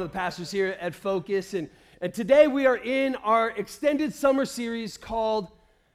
[0.00, 1.52] one of the pastors here at Focus.
[1.52, 1.68] And,
[2.00, 5.48] and today we are in our extended summer series called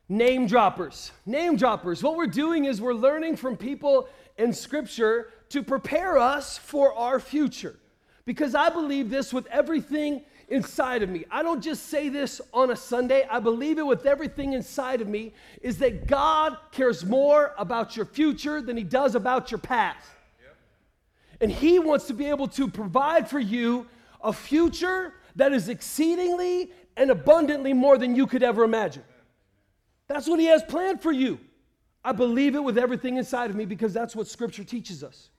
[0.10, 1.12] Name Droppers.
[1.26, 2.04] Name Droppers.
[2.04, 7.20] What we're doing is we're learning from people in Scripture to prepare us for our
[7.20, 7.80] future.
[8.26, 11.26] Because I believe this with everything inside of me.
[11.32, 13.28] I don't just say this on a Sunday.
[13.28, 15.34] I believe it with everything inside of me
[15.64, 20.06] is that God cares more about your future than he does about your past.
[21.42, 23.88] And He wants to be able to provide for you
[24.26, 29.04] a future that is exceedingly and abundantly more than you could ever imagine.
[30.08, 31.40] That's what He has planned for you.
[32.04, 35.30] I believe it with everything inside of me because that's what Scripture teaches us.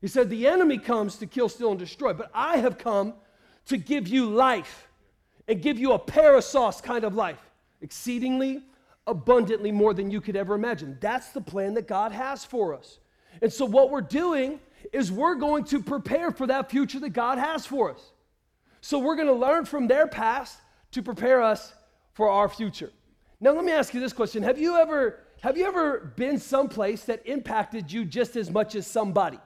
[0.00, 3.14] He said, The enemy comes to kill, steal, and destroy, but I have come
[3.66, 4.88] to give you life
[5.48, 7.40] and give you a perissos kind of life,
[7.80, 8.62] exceedingly
[9.06, 10.98] abundantly more than you could ever imagine.
[11.00, 12.98] That's the plan that God has for us.
[13.40, 14.60] And so, what we're doing
[14.92, 18.12] is we're going to prepare for that future that God has for us.
[18.86, 20.56] So we're going to learn from their past
[20.92, 21.74] to prepare us
[22.12, 22.92] for our future.
[23.40, 24.44] Now let me ask you this question.
[24.44, 28.86] Have you ever have you ever been someplace that impacted you just as much as
[28.86, 29.40] somebody?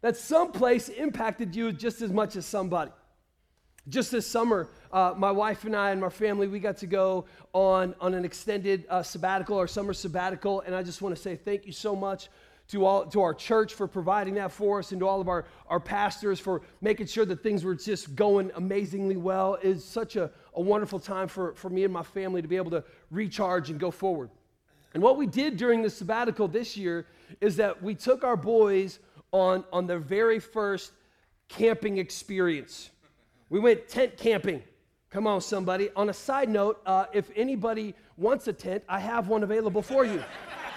[0.00, 2.90] That someplace impacted you just as much as somebody.
[3.86, 7.26] Just this summer, uh, my wife and I and my family, we got to go
[7.52, 10.62] on, on an extended uh, sabbatical or summer sabbatical.
[10.62, 12.30] And I just want to say thank you so much
[12.68, 15.46] to, all, to our church for providing that for us and to all of our,
[15.68, 19.58] our pastors for making sure that things were just going amazingly well.
[19.62, 22.70] It's such a, a wonderful time for, for me and my family to be able
[22.72, 24.30] to recharge and go forward.
[24.94, 27.06] And what we did during the sabbatical this year
[27.40, 28.98] is that we took our boys
[29.32, 30.92] on, on their very first
[31.48, 32.90] camping experience.
[33.48, 34.62] We went tent camping.
[35.10, 35.88] Come on, somebody.
[35.96, 40.04] On a side note, uh, if anybody wants a tent, I have one available for
[40.04, 40.22] you.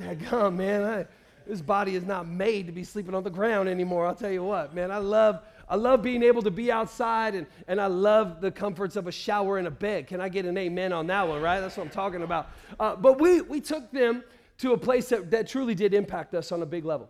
[0.00, 0.84] Daggum, man.
[0.84, 1.06] I,
[1.46, 4.06] this body is not made to be sleeping on the ground anymore.
[4.06, 4.90] I'll tell you what, man.
[4.90, 8.96] I love, I love being able to be outside and, and I love the comforts
[8.96, 10.08] of a shower and a bed.
[10.08, 11.60] Can I get an amen on that one, right?
[11.60, 12.50] That's what I'm talking about.
[12.80, 14.24] Uh, but we, we took them
[14.58, 17.08] to a place that, that truly did impact us on a big level.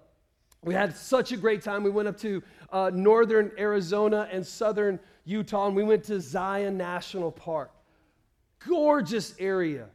[0.62, 1.82] We had such a great time.
[1.82, 2.42] We went up to
[2.72, 7.70] uh, northern Arizona and southern Utah, and we went to Zion National Park.
[8.66, 9.86] Gorgeous area.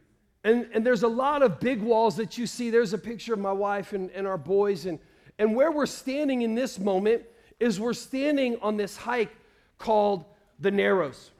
[0.44, 2.70] And, and there's a lot of big walls that you see.
[2.70, 4.86] There's a picture of my wife and, and our boys.
[4.86, 4.98] And,
[5.38, 7.22] and where we're standing in this moment
[7.60, 9.36] is we're standing on this hike
[9.78, 10.24] called
[10.58, 11.30] the Narrows.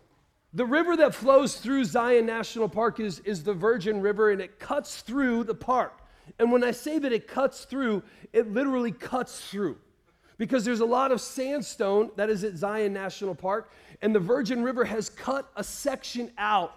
[0.55, 4.59] The river that flows through Zion National Park is, is the Virgin River, and it
[4.59, 6.03] cuts through the park.
[6.39, 8.03] And when I say that it cuts through,
[8.33, 9.79] it literally cuts through.
[10.37, 14.63] Because there's a lot of sandstone that is at Zion National Park, and the Virgin
[14.63, 16.75] River has cut a section out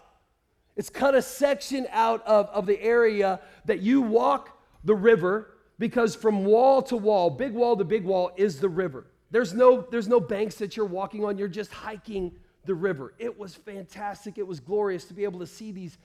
[0.76, 6.16] it's cut a section out of, of the area that you walk the river because
[6.16, 9.08] from wall to wall, big wall to big wall, is the river.
[9.32, 12.34] There's no, there's no banks that you're walking on, you're just hiking
[12.66, 13.14] the river.
[13.20, 14.38] It was fantastic.
[14.38, 15.98] It was glorious to be able to see these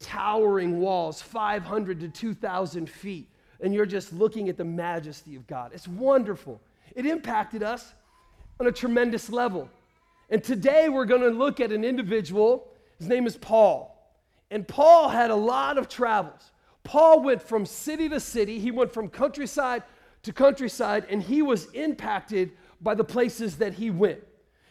[0.00, 3.28] towering walls, 500 to 2,000 feet,
[3.60, 5.70] and you're just looking at the majesty of God.
[5.72, 6.60] It's wonderful.
[6.96, 7.92] It impacted us
[8.58, 9.68] on a tremendous level.
[10.28, 12.68] And today we're going to look at an individual.
[12.98, 13.91] His name is Paul.
[14.52, 16.52] And Paul had a lot of travels.
[16.84, 19.82] Paul went from city to city, he went from countryside
[20.24, 24.20] to countryside, and he was impacted by the places that he went.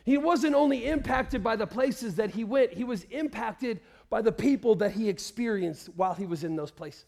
[0.06, 3.80] He wasn't only impacted by the places that he went, he was impacted
[4.12, 7.06] by the people that he experienced while he was in those places.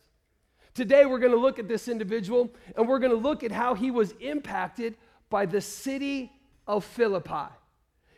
[0.73, 3.75] Today, we're going to look at this individual and we're going to look at how
[3.75, 4.95] he was impacted
[5.29, 6.31] by the city
[6.65, 7.53] of Philippi.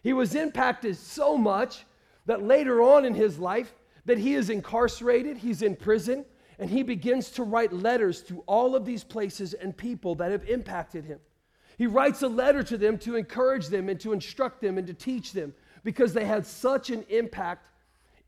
[0.02, 1.86] He was impacted so much
[2.26, 3.74] that later on in his life,
[4.06, 6.26] that he is incarcerated, he's in prison,
[6.60, 10.48] and he begins to write letters to all of these places and people that have
[10.48, 11.20] impacted him.
[11.78, 14.94] He writes a letter to them to encourage them and to instruct them and to
[14.94, 15.54] teach them
[15.84, 17.68] because they had such an impact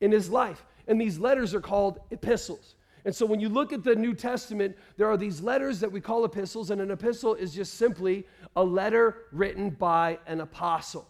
[0.01, 0.65] in his life.
[0.87, 2.75] And these letters are called epistles.
[3.05, 6.01] And so when you look at the New Testament, there are these letters that we
[6.01, 8.25] call epistles, and an epistle is just simply
[8.57, 11.07] a letter written by an apostle.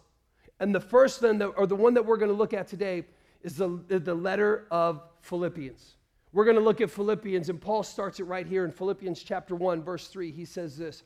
[0.60, 3.04] And the first one, or the one that we're going to look at today,
[3.42, 5.94] is the, the letter of Philippians.
[6.32, 9.54] We're going to look at Philippians, and Paul starts it right here in Philippians chapter
[9.54, 10.30] 1, verse 3.
[10.30, 11.02] He says this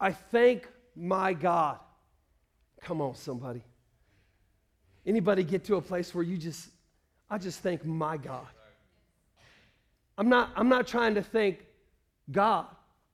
[0.00, 1.78] I thank my God.
[2.80, 3.64] Come on, somebody.
[5.06, 6.68] Anybody get to a place where you just,
[7.30, 8.46] I just thank my God.
[10.16, 11.64] I'm not, I'm not trying to thank
[12.30, 12.66] God.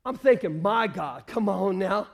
[0.05, 1.27] I'm thanking my God.
[1.27, 2.09] Come on now.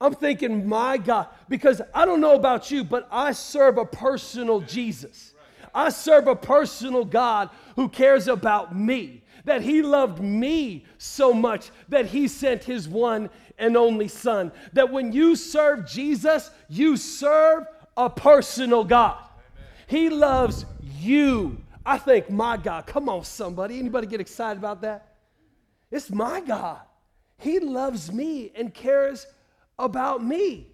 [0.00, 4.60] I'm thinking, my God, because I don't know about you, but I serve a personal
[4.60, 5.34] Jesus.
[5.78, 11.70] I serve a personal God who cares about me, that He loved me so much
[11.88, 14.50] that He sent His one and only Son.
[14.72, 17.64] That when you serve Jesus, you serve
[17.96, 19.18] a personal God.
[19.18, 19.66] Amen.
[19.86, 20.66] He loves
[20.98, 21.58] you.
[21.86, 22.84] I think my God.
[22.86, 23.78] Come on, somebody.
[23.78, 25.14] Anybody get excited about that?
[25.92, 26.80] It's my God.
[27.38, 29.28] He loves me and cares
[29.78, 30.72] about me.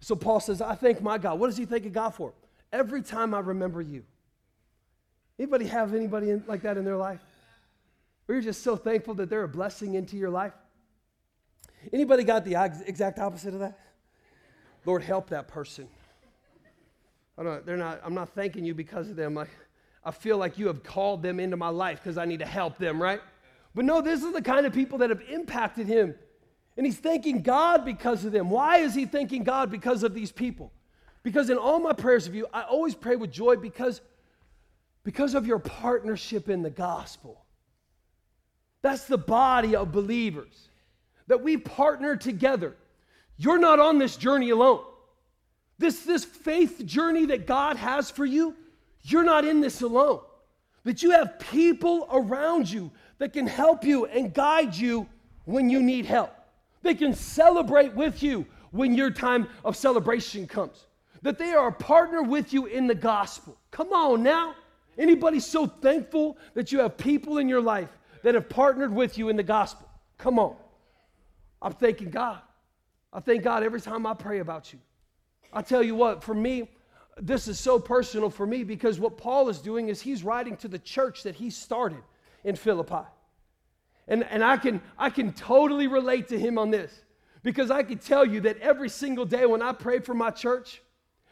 [0.00, 1.38] So Paul says, I thank my God.
[1.38, 2.32] What does he thank God for?
[2.72, 4.04] Every time I remember you.
[5.38, 7.20] Anybody have anybody in, like that in their life?
[8.24, 10.52] Where you're just so thankful that they're a blessing into your life?
[11.92, 13.78] Anybody got the exact opposite of that?
[14.84, 15.88] Lord, help that person.
[17.38, 19.36] I don't, they're not, I'm not thanking you because of them.
[19.36, 19.46] I,
[20.04, 22.78] I feel like you have called them into my life because I need to help
[22.78, 23.20] them, right?
[23.74, 26.14] But no, this is the kind of people that have impacted him.
[26.76, 28.48] And he's thanking God because of them.
[28.50, 30.72] Why is he thanking God because of these people?
[31.26, 34.00] Because in all my prayers of you, I always pray with joy because,
[35.02, 37.44] because of your partnership in the gospel.
[38.80, 40.68] That's the body of believers,
[41.26, 42.76] that we partner together.
[43.38, 44.84] You're not on this journey alone.
[45.78, 48.54] This, this faith journey that God has for you,
[49.02, 50.20] you're not in this alone.
[50.84, 55.08] That you have people around you that can help you and guide you
[55.44, 56.32] when you need help.
[56.82, 60.85] They can celebrate with you when your time of celebration comes.
[61.26, 63.58] That they are a partner with you in the gospel.
[63.72, 64.54] Come on now.
[64.96, 67.88] Anybody so thankful that you have people in your life
[68.22, 69.88] that have partnered with you in the gospel?
[70.18, 70.54] Come on.
[71.60, 72.38] I'm thanking God.
[73.12, 74.78] I thank God every time I pray about you.
[75.52, 76.70] I tell you what, for me,
[77.20, 80.68] this is so personal for me because what Paul is doing is he's writing to
[80.68, 82.04] the church that he started
[82.44, 83.04] in Philippi.
[84.06, 86.92] And, and I, can, I can totally relate to him on this
[87.42, 90.82] because I can tell you that every single day when I pray for my church,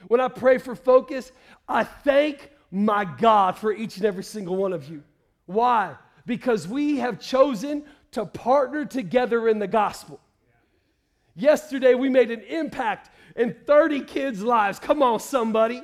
[0.09, 1.33] when I pray for focus,
[1.69, 5.03] I thank my God for each and every single one of you.
[5.47, 5.95] Why?
[6.27, 10.21] Because we have chosen to partner together in the gospel.
[11.37, 14.79] Yesterday, we made an impact in 30 kids' lives.
[14.79, 15.83] Come on, somebody.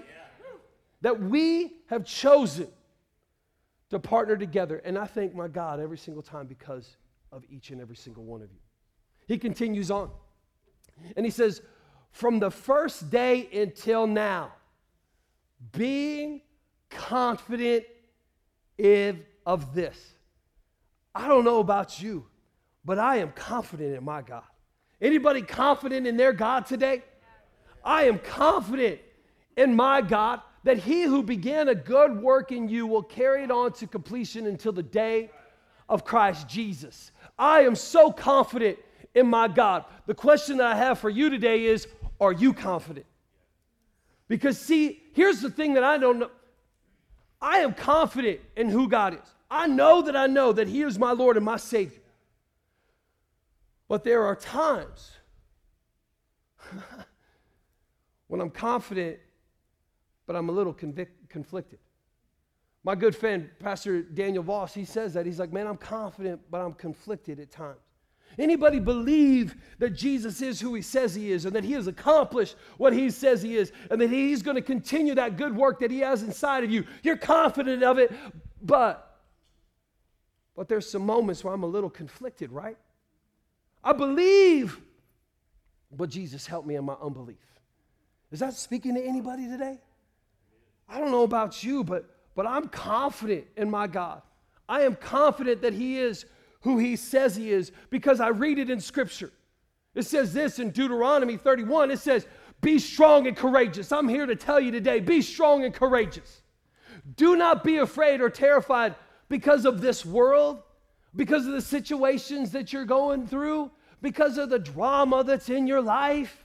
[1.02, 2.68] That we have chosen
[3.90, 4.80] to partner together.
[4.84, 6.96] And I thank my God every single time because
[7.32, 8.58] of each and every single one of you.
[9.26, 10.10] He continues on.
[11.16, 11.62] And he says,
[12.12, 14.52] From the first day until now,
[15.72, 16.42] being
[16.88, 17.84] confident
[19.46, 20.14] of this.
[21.14, 22.26] I don't know about you,
[22.84, 24.44] but I am confident in my God.
[25.00, 27.02] Anybody confident in their God today?
[27.84, 29.00] I am confident
[29.56, 33.50] in my God that he who began a good work in you will carry it
[33.50, 35.30] on to completion until the day
[35.88, 37.12] of Christ Jesus.
[37.38, 38.78] I am so confident
[39.14, 39.84] in my God.
[40.06, 41.86] The question that I have for you today is
[42.20, 43.06] Are you confident?
[44.28, 46.30] Because, see, here's the thing that I don't know
[47.40, 49.34] I am confident in who God is.
[49.50, 52.02] I know that I know that He is my Lord and my Savior.
[53.88, 55.10] But there are times
[58.28, 59.18] when I'm confident,
[60.26, 61.80] but I'm a little convic- conflicted.
[62.84, 65.26] My good friend, Pastor Daniel Voss, he says that.
[65.26, 67.80] He's like, man, I'm confident, but I'm conflicted at times.
[68.38, 72.56] Anybody believe that Jesus is who he says he is and that he has accomplished
[72.76, 75.90] what he says he is and that he's going to continue that good work that
[75.90, 76.84] he has inside of you?
[77.02, 78.12] You're confident of it,
[78.62, 79.10] but
[80.60, 82.76] but there's some moments where I'm a little conflicted, right?
[83.82, 84.78] I believe,
[85.90, 87.38] but Jesus help me in my unbelief.
[88.30, 89.78] Is that speaking to anybody today?
[90.86, 94.22] I don't know about you, but, but I'm confident in my God.
[94.68, 96.26] I am confident that He is
[96.62, 99.32] who He says He is because I read it in Scripture.
[99.94, 102.26] It says this in Deuteronomy 31 it says,
[102.60, 103.92] Be strong and courageous.
[103.92, 106.42] I'm here to tell you today be strong and courageous.
[107.16, 108.94] Do not be afraid or terrified
[109.28, 110.62] because of this world,
[111.16, 113.70] because of the situations that you're going through,
[114.02, 116.44] because of the drama that's in your life.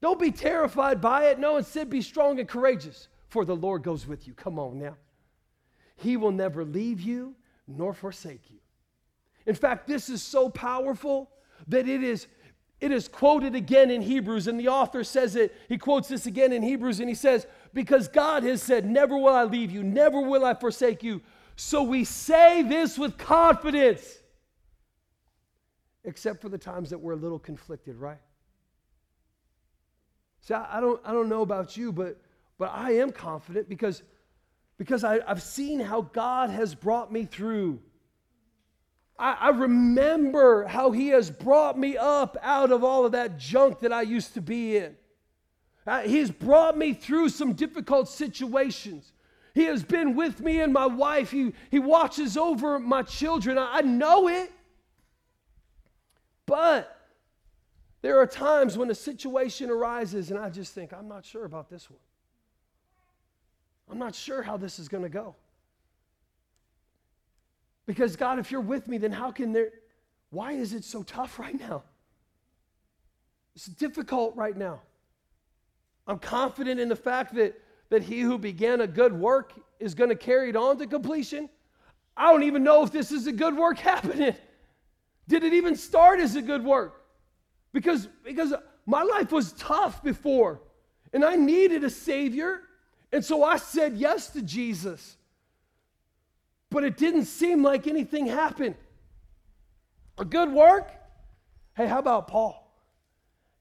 [0.00, 1.38] Don't be terrified by it.
[1.38, 4.34] No, instead, be strong and courageous, for the Lord goes with you.
[4.34, 4.96] Come on now.
[5.96, 7.34] He will never leave you
[7.66, 8.57] nor forsake you.
[9.48, 11.30] In fact, this is so powerful
[11.68, 12.28] that it is
[12.80, 15.52] it is quoted again in Hebrews, and the author says it.
[15.68, 19.34] He quotes this again in Hebrews, and he says, Because God has said, Never will
[19.34, 21.20] I leave you, never will I forsake you.
[21.56, 24.18] So we say this with confidence,
[26.04, 28.20] except for the times that we're a little conflicted, right?
[30.42, 32.20] See, I, I don't, I don't know about you, but,
[32.58, 34.04] but I am confident because,
[34.76, 37.80] because I, I've seen how God has brought me through.
[39.18, 43.80] I, I remember how He has brought me up out of all of that junk
[43.80, 44.96] that I used to be in.
[45.86, 49.12] Uh, he's brought me through some difficult situations.
[49.54, 51.30] He has been with me and my wife.
[51.30, 53.56] He, he watches over my children.
[53.56, 54.52] I, I know it.
[56.44, 56.94] But
[58.02, 61.70] there are times when a situation arises and I just think, I'm not sure about
[61.70, 61.98] this one.
[63.90, 65.34] I'm not sure how this is going to go.
[67.88, 69.70] Because, God, if you're with me, then how can there,
[70.28, 71.84] why is it so tough right now?
[73.56, 74.82] It's difficult right now.
[76.06, 80.10] I'm confident in the fact that, that he who began a good work is going
[80.10, 81.48] to carry it on to completion.
[82.14, 84.34] I don't even know if this is a good work happening.
[85.26, 87.06] Did it even start as a good work?
[87.72, 88.52] Because, because
[88.84, 90.60] my life was tough before,
[91.14, 92.60] and I needed a Savior.
[93.12, 95.16] And so I said yes to Jesus.
[96.70, 98.74] But it didn't seem like anything happened.
[100.18, 100.90] A good work?
[101.76, 102.64] Hey, how about Paul?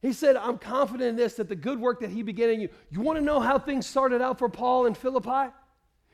[0.01, 2.69] He said, I'm confident in this, that the good work that he began in you.
[2.91, 5.51] You want to know how things started out for Paul in Philippi?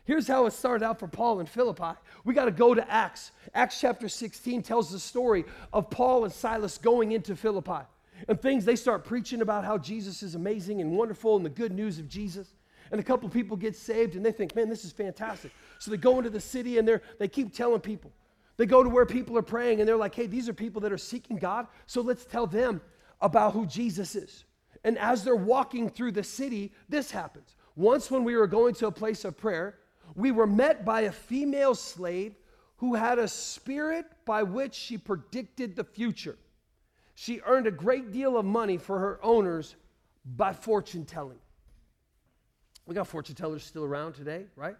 [0.05, 1.97] Here's how it started out for Paul in Philippi.
[2.25, 3.31] We got to go to Acts.
[3.53, 7.85] Acts chapter 16 tells the story of Paul and Silas going into Philippi.
[8.27, 11.71] And things, they start preaching about how Jesus is amazing and wonderful and the good
[11.71, 12.53] news of Jesus
[12.93, 15.51] and a couple people get saved and they think, man, this is fantastic.
[15.79, 18.11] So they go into the city and they they keep telling people.
[18.55, 20.93] They go to where people are praying and they're like, hey, these are people that
[20.93, 22.81] are seeking God, so let's tell them
[23.19, 24.45] about who Jesus is.
[24.83, 27.55] And as they're walking through the city, this happens.
[27.75, 29.79] Once, when we were going to a place of prayer,
[30.13, 32.35] we were met by a female slave
[32.77, 36.37] who had a spirit by which she predicted the future.
[37.15, 39.75] She earned a great deal of money for her owners
[40.23, 41.39] by fortune telling.
[42.85, 44.75] We got fortune tellers still around today, right?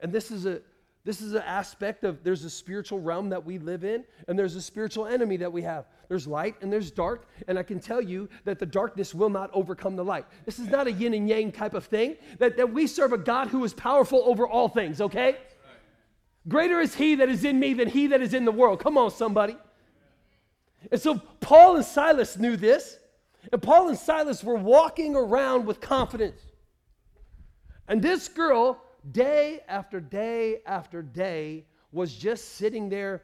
[0.00, 0.60] And this is a
[1.04, 4.56] this is an aspect of there's a spiritual realm that we live in, and there's
[4.56, 5.84] a spiritual enemy that we have.
[6.08, 9.50] There's light and there's dark, and I can tell you that the darkness will not
[9.52, 10.24] overcome the light.
[10.46, 13.18] This is not a yin and yang type of thing, that, that we serve a
[13.18, 15.36] God who is powerful over all things, okay?
[16.48, 18.80] Greater is he that is in me than he that is in the world.
[18.80, 19.58] Come on, somebody.
[20.90, 22.98] And so Paul and Silas knew this,
[23.52, 26.40] and Paul and Silas were walking around with confidence.
[27.88, 33.22] And this girl, day after day after day, was just sitting there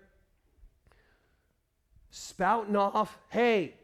[2.10, 3.74] spouting off, hey,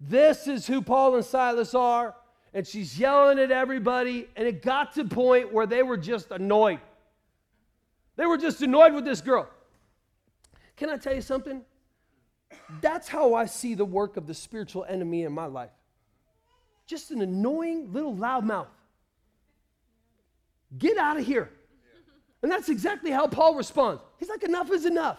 [0.00, 2.14] this is who Paul and Silas are.
[2.54, 4.28] And she's yelling at everybody.
[4.36, 6.80] And it got to the point where they were just annoyed.
[8.16, 9.48] They were just annoyed with this girl.
[10.76, 11.62] Can I tell you something?
[12.80, 15.70] That's how I see the work of the spiritual enemy in my life.
[16.86, 18.66] Just an annoying little loudmouth.
[20.76, 21.50] Get out of here.
[22.42, 24.02] And that's exactly how Paul responds.
[24.18, 25.18] He's like, enough is enough.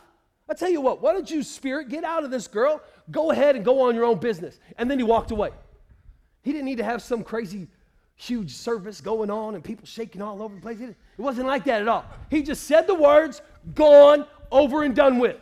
[0.49, 3.55] I tell you what, why don't you, spirit, get out of this girl, go ahead
[3.55, 4.59] and go on your own business.
[4.77, 5.51] And then he walked away.
[6.41, 7.67] He didn't need to have some crazy,
[8.15, 10.79] huge service going on and people shaking all over the place.
[10.79, 12.05] It wasn't like that at all.
[12.31, 13.41] He just said the words,
[13.75, 15.37] gone, over and done with.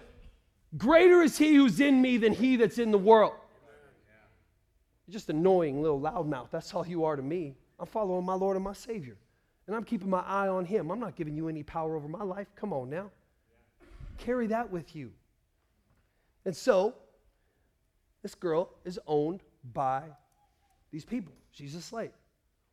[0.77, 3.33] Greater is he who's in me than he that's in the world.
[5.09, 6.49] Just annoying little loudmouth.
[6.51, 7.55] That's all you are to me.
[7.79, 9.15] I'm following my Lord and my Savior
[9.67, 10.89] and I'm keeping my eye on Him.
[10.89, 12.47] I'm not giving you any power over my life.
[12.55, 13.11] Come on now.
[14.17, 15.11] Carry that with you.
[16.45, 16.95] And so,
[18.23, 19.41] this girl is owned
[19.73, 20.03] by
[20.91, 21.33] these people.
[21.51, 22.11] She's a slave.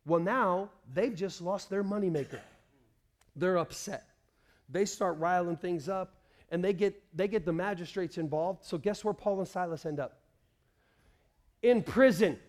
[0.05, 2.39] Well, now they've just lost their moneymaker.
[3.35, 4.07] They're upset.
[4.69, 6.15] They start riling things up
[6.51, 8.63] and they get, they get the magistrates involved.
[8.63, 10.19] So, guess where Paul and Silas end up?
[11.61, 12.39] In prison.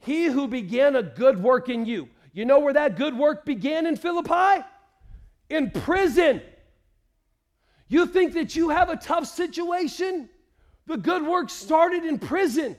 [0.00, 2.08] He who began a good work in you.
[2.36, 4.62] You know where that good work began in Philippi?
[5.48, 6.42] In prison.
[7.88, 10.28] You think that you have a tough situation?
[10.84, 12.76] The good work started in prison.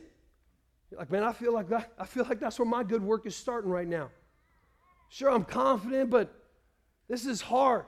[0.92, 3.26] You're like, man, I feel like that, I feel like that's where my good work
[3.26, 4.12] is starting right now.
[5.10, 6.32] Sure, I'm confident, but
[7.10, 7.86] this is hard.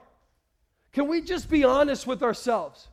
[0.92, 2.88] Can we just be honest with ourselves?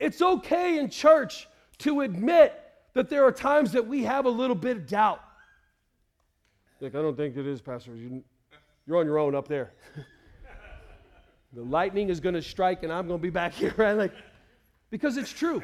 [0.00, 1.46] It's okay in church
[1.78, 2.60] to admit
[2.94, 5.20] that there are times that we have a little bit of doubt.
[6.80, 7.94] Like, I don't think it is, Pastor.
[7.94, 8.22] You,
[8.86, 9.72] you're on your own up there.
[11.52, 13.94] the lightning is going to strike, and I'm going to be back here, right?
[13.94, 14.12] Like,
[14.90, 15.62] because it's true.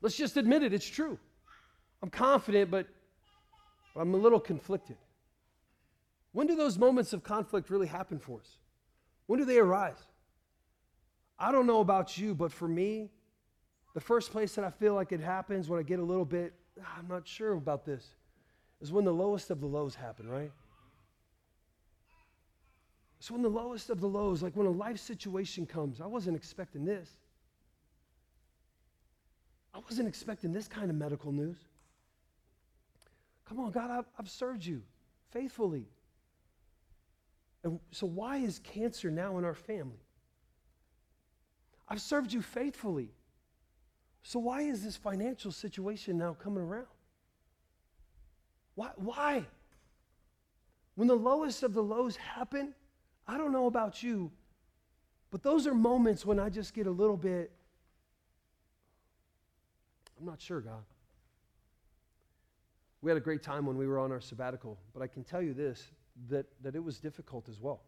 [0.00, 0.72] Let's just admit it.
[0.72, 1.18] It's true.
[2.02, 2.86] I'm confident, but
[3.96, 4.96] I'm a little conflicted.
[6.32, 8.58] When do those moments of conflict really happen for us?
[9.26, 9.98] When do they arise?
[11.38, 13.10] I don't know about you, but for me,
[13.94, 16.52] the first place that I feel like it happens when I get a little bit,
[16.80, 18.14] ah, I'm not sure about this,
[18.80, 20.52] is when the lowest of the lows happen, right?
[23.18, 26.00] It's when the lowest of the lows, like when a life situation comes.
[26.00, 27.10] I wasn't expecting this.
[29.74, 31.58] I wasn't expecting this kind of medical news.
[33.46, 34.82] Come on, God, I've, I've served you
[35.30, 35.86] faithfully.
[37.62, 40.00] And so, why is cancer now in our family?
[41.88, 43.10] I've served you faithfully.
[44.22, 46.86] So, why is this financial situation now coming around?
[48.76, 48.90] Why?
[48.96, 49.44] Why?
[50.94, 52.72] When the lowest of the lows happen,
[53.26, 54.30] I don't know about you,
[55.30, 57.50] but those are moments when I just get a little bit,
[60.18, 60.84] I'm not sure, God.
[63.02, 65.42] We had a great time when we were on our sabbatical, but I can tell
[65.42, 65.90] you this
[66.28, 67.82] that, that it was difficult as well.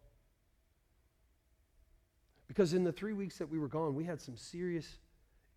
[2.47, 4.97] Because in the three weeks that we were gone, we had some serious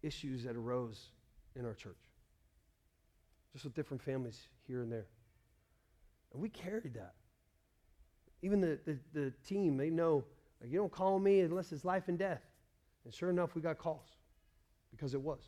[0.02, 1.08] issues that arose
[1.54, 2.10] in our church,
[3.52, 5.06] just with different families here and there.
[6.32, 7.14] And we carried that.
[8.42, 10.24] Even the, the, the team, they know
[10.60, 12.42] like, you don't call me unless it's life and death.
[13.04, 14.06] And sure enough, we got calls
[14.90, 15.40] because it was.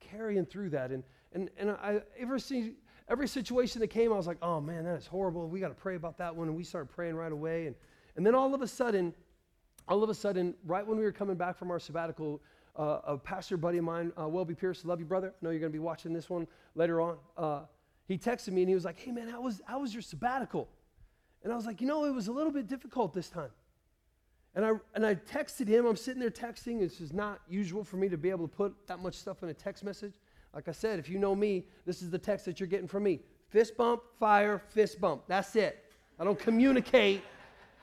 [0.00, 0.90] Carrying through that.
[0.90, 1.02] And,
[1.32, 2.74] and, and I, ever see,
[3.08, 5.48] every situation that came, I was like, oh man, that is horrible.
[5.48, 6.48] We got to pray about that one.
[6.48, 7.66] And we started praying right away.
[7.66, 7.76] And,
[8.16, 9.12] and then all of a sudden,
[9.88, 12.40] all of a sudden, right when we were coming back from our sabbatical,
[12.76, 15.28] uh, a pastor buddy of mine, uh, Welby Pierce, love you, brother.
[15.28, 17.16] I know you're going to be watching this one later on.
[17.36, 17.60] Uh,
[18.08, 20.68] he texted me and he was like, hey man, how was, how was your sabbatical?
[21.44, 23.50] And I was like, you know, it was a little bit difficult this time.
[24.54, 25.86] And I, and I texted him.
[25.86, 26.80] I'm sitting there texting.
[26.80, 29.50] This is not usual for me to be able to put that much stuff in
[29.50, 30.14] a text message.
[30.54, 33.04] Like I said, if you know me, this is the text that you're getting from
[33.04, 35.22] me fist bump, fire, fist bump.
[35.28, 35.84] That's it.
[36.18, 37.22] I don't communicate.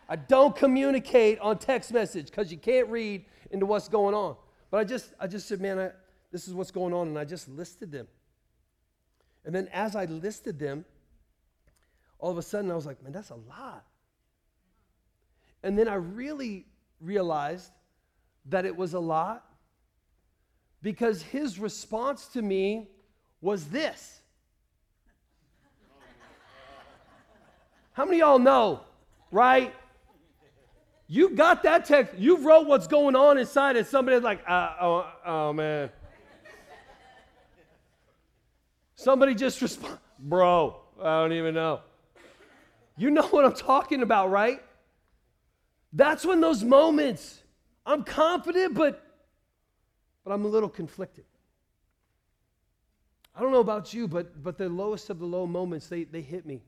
[0.10, 4.36] I don't communicate on text message because you can't read into what's going on.
[4.70, 5.92] But I just, I just said, man, I,
[6.32, 7.08] this is what's going on.
[7.08, 8.08] And I just listed them.
[9.46, 10.86] And then as I listed them,
[12.20, 13.86] all of a sudden I was like, man, that's a lot.
[15.64, 16.66] And then I really
[17.00, 17.72] realized
[18.48, 19.46] that it was a lot
[20.82, 22.90] because his response to me
[23.42, 24.22] was this.
[27.94, 28.82] How many y'all know,
[29.32, 29.74] right?
[31.08, 35.12] You got that text, you wrote what's going on inside, and somebody's like, uh, oh,
[35.26, 35.90] oh man.
[38.96, 41.82] Somebody just respond, bro, I don't even know.
[42.98, 44.62] You know what I'm talking about, right?
[45.92, 47.42] That's when those moments,
[47.86, 49.06] I'm confident, but,
[50.24, 51.26] but I'm a little conflicted.
[53.36, 56.22] I don't know about you, but, but the lowest of the low moments, they, they
[56.22, 56.64] hit me.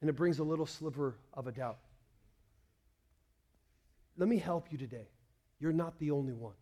[0.00, 1.78] And it brings a little sliver of a doubt.
[4.18, 5.08] Let me help you today.
[5.60, 6.54] You're not the only one.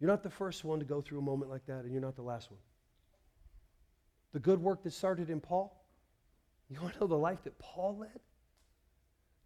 [0.00, 2.16] You're not the first one to go through a moment like that, and you're not
[2.16, 2.60] the last one.
[4.32, 5.80] The good work that started in Paul.
[6.68, 8.20] You want to know the life that Paul led?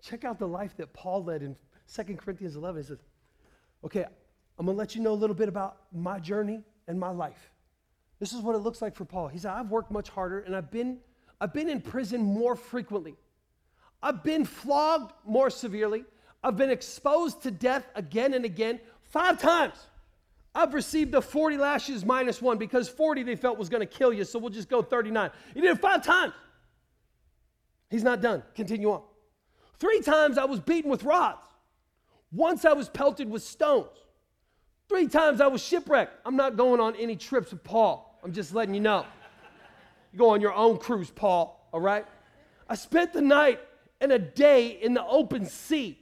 [0.02, 1.56] Check out the life that Paul led in
[1.94, 2.82] 2 Corinthians 11.
[2.82, 2.98] He says,
[3.84, 4.04] Okay,
[4.58, 7.50] I'm going to let you know a little bit about my journey and my life.
[8.18, 9.28] This is what it looks like for Paul.
[9.28, 10.98] He said, I've worked much harder and I've been,
[11.40, 13.14] I've been in prison more frequently.
[14.02, 16.04] I've been flogged more severely.
[16.42, 19.74] I've been exposed to death again and again, five times.
[20.59, 24.12] I've received the 40 lashes minus one because 40 they felt was going to kill
[24.12, 25.31] you, so we'll just go 39.
[25.55, 26.33] He did it five times.
[27.88, 28.42] He's not done.
[28.57, 29.03] Continue on.
[29.79, 31.47] Three times I was beaten with rods.
[32.33, 33.87] Once I was pelted with stones.
[34.88, 36.12] Three times I was shipwrecked.
[36.27, 38.18] I'm not going on any trips with Paul.
[38.25, 39.07] I'm just letting you know.
[40.12, 42.05] You go on your own cruise, Paul, all right?
[42.68, 43.61] I spent the night
[44.01, 46.01] and a day in the open sea.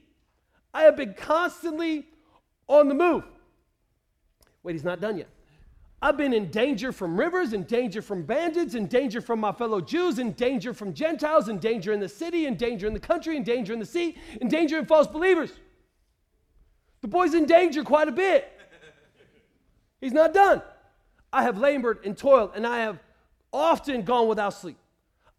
[0.73, 2.07] I have been constantly
[2.67, 3.23] on the move.
[4.67, 5.29] Wait, he's not done yet.
[6.01, 9.79] I've been in danger from rivers, in danger from bandits, in danger from my fellow
[9.79, 13.37] Jews, in danger from Gentiles, in danger in the city, in danger in the country,
[13.37, 15.53] in danger in the sea, in danger in false believers.
[16.99, 18.51] The boy's in danger quite a bit.
[20.01, 20.61] He's not done.
[21.31, 22.99] I have labored and toiled, and I have
[23.53, 24.77] often gone without sleep.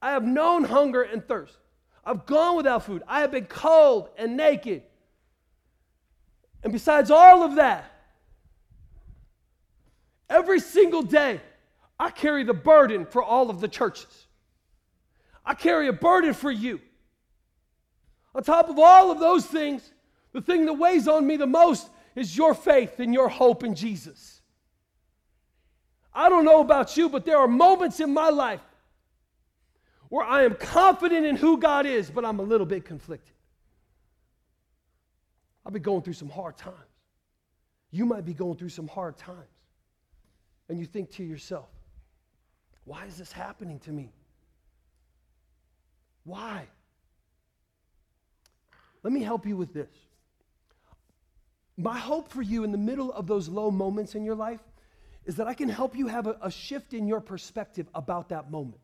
[0.01, 1.59] I have known hunger and thirst.
[2.03, 3.03] I've gone without food.
[3.07, 4.85] I have been cold and naked.
[6.65, 7.93] And besides all of that,
[10.31, 11.41] Every single day,
[11.99, 14.27] I carry the burden for all of the churches.
[15.45, 16.81] I carry a burden for you.
[18.35, 19.93] On top of all of those things,
[20.33, 23.75] the thing that weighs on me the most is your faith and your hope in
[23.75, 24.43] Jesus.
[26.13, 28.61] I don't know about you, but there are moments in my life
[30.09, 33.35] where I am confident in who God is, but I'm a little bit conflicted.
[35.65, 36.77] I've been going through some hard times.
[37.91, 39.58] You might be going through some hard times
[40.69, 41.69] and you think to yourself,
[42.85, 44.13] why is this happening to me?
[46.25, 46.67] Why?
[49.03, 49.89] Let me help you with this.
[51.77, 54.61] My hope for you in the middle of those low moments in your life
[55.25, 58.51] is that I can help you have a, a shift in your perspective about that
[58.51, 58.81] moment.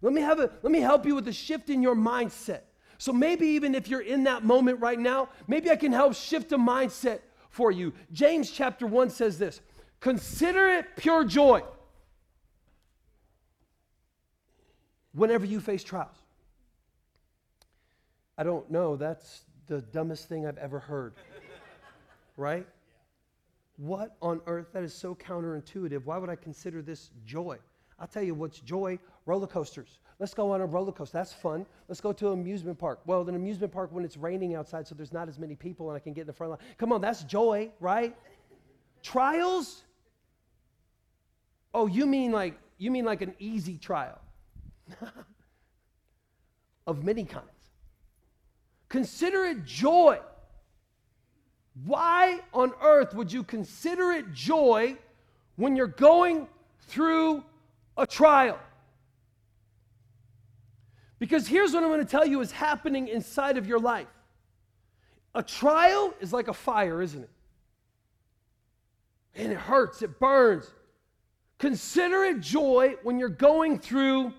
[0.00, 2.60] Let me have a, let me help you with a shift in your mindset.
[2.98, 6.52] So maybe even if you're in that moment right now, maybe I can help shift
[6.52, 7.92] a mindset for you.
[8.12, 9.60] James chapter 1 says this
[10.04, 11.62] Consider it pure joy
[15.14, 16.18] whenever you face trials.
[18.36, 21.14] I don't know, that's the dumbest thing I've ever heard.
[22.36, 22.66] right?
[23.78, 24.66] What on earth?
[24.74, 26.04] That is so counterintuitive.
[26.04, 27.56] Why would I consider this joy?
[27.98, 30.00] I'll tell you what's joy roller coasters.
[30.18, 31.16] Let's go on a roller coaster.
[31.16, 31.64] That's fun.
[31.88, 33.00] Let's go to an amusement park.
[33.06, 35.96] Well, an amusement park when it's raining outside, so there's not as many people and
[35.96, 36.60] I can get in the front line.
[36.76, 38.14] Come on, that's joy, right?
[39.02, 39.84] Trials?
[41.74, 44.20] Oh, you mean like you mean like an easy trial?
[46.86, 47.48] of many kinds.
[48.88, 50.20] Consider it joy.
[51.84, 54.96] Why on earth would you consider it joy
[55.56, 56.46] when you're going
[56.82, 57.42] through
[57.96, 58.58] a trial?
[61.18, 64.06] Because here's what I'm going to tell you is happening inside of your life.
[65.34, 67.30] A trial is like a fire, isn't it?
[69.34, 70.70] And it hurts, it burns.
[71.64, 74.34] Consider it joy when you're going through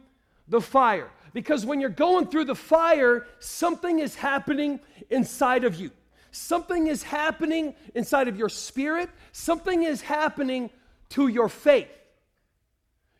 [0.48, 1.10] the fire.
[1.34, 5.90] Because when you're going through the fire, something is happening inside of you.
[6.30, 9.10] Something is happening inside of your spirit.
[9.32, 10.70] Something is happening
[11.10, 11.90] to your faith.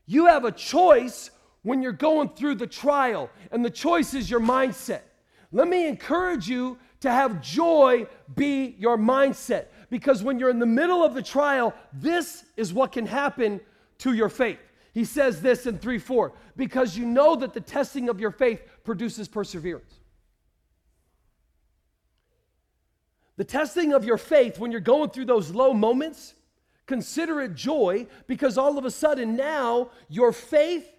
[0.06, 1.32] You have a choice
[1.64, 5.02] when you're going through the trial, and the choice is your mindset.
[5.52, 10.68] Let me encourage you to have joy be your mindset because when you're in the
[10.68, 13.62] middle of the trial, this is what can happen
[14.00, 14.60] to your faith.
[14.94, 18.62] He says this in 3 4 because you know that the testing of your faith
[18.84, 19.94] produces perseverance.
[23.38, 26.36] The testing of your faith, when you're going through those low moments,
[26.86, 30.90] consider it joy because all of a sudden now your faith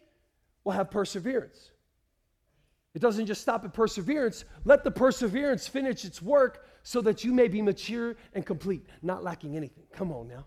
[0.65, 1.71] will have perseverance.
[2.95, 4.45] It doesn't just stop at perseverance.
[4.65, 9.23] Let the perseverance finish its work so that you may be mature and complete, not
[9.23, 9.85] lacking anything.
[9.93, 10.47] Come on now.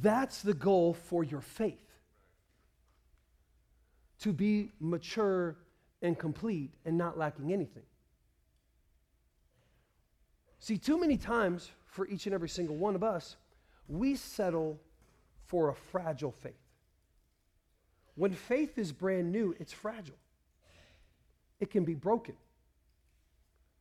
[0.00, 1.78] That's the goal for your faith
[4.20, 5.56] to be mature
[6.02, 7.84] and complete and not lacking anything.
[10.58, 13.36] See, too many times for each and every single one of us,
[13.86, 14.80] we settle
[15.46, 16.54] for a fragile faith.
[18.14, 20.16] When faith is brand new, it's fragile,
[21.60, 22.34] it can be broken.